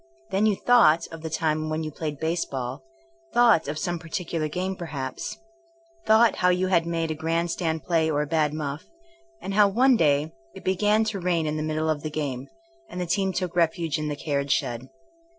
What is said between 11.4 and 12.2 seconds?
in the middle of the